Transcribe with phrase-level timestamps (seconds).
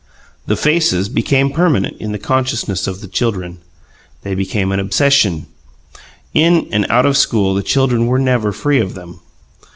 [0.47, 3.59] The faces became permanent in the consciousness of the children;
[4.23, 5.45] they became an obsession
[6.33, 9.19] in and out of school the children were never free of them.